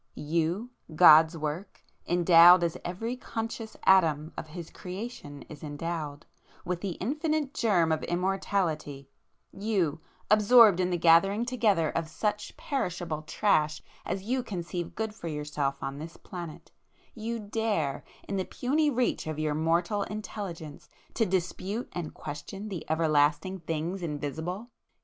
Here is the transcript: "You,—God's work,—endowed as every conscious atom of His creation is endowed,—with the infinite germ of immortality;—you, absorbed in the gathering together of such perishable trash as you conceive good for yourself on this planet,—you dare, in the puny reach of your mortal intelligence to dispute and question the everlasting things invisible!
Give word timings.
"You,—God's 0.15 1.37
work,—endowed 1.37 2.63
as 2.63 2.75
every 2.83 3.15
conscious 3.15 3.77
atom 3.85 4.33
of 4.35 4.47
His 4.47 4.71
creation 4.71 5.43
is 5.43 5.61
endowed,—with 5.63 6.81
the 6.81 6.93
infinite 6.93 7.53
germ 7.53 7.91
of 7.91 8.01
immortality;—you, 8.05 9.99
absorbed 10.31 10.79
in 10.79 10.89
the 10.89 10.97
gathering 10.97 11.45
together 11.45 11.91
of 11.91 12.07
such 12.09 12.57
perishable 12.57 13.21
trash 13.21 13.83
as 14.03 14.23
you 14.23 14.41
conceive 14.41 14.95
good 14.95 15.13
for 15.13 15.27
yourself 15.27 15.83
on 15.83 15.99
this 15.99 16.17
planet,—you 16.17 17.37
dare, 17.37 18.03
in 18.27 18.37
the 18.37 18.45
puny 18.45 18.89
reach 18.89 19.27
of 19.27 19.37
your 19.37 19.53
mortal 19.53 20.01
intelligence 20.01 20.89
to 21.13 21.27
dispute 21.27 21.87
and 21.93 22.15
question 22.15 22.69
the 22.69 22.83
everlasting 22.89 23.59
things 23.59 24.01
invisible! 24.01 24.71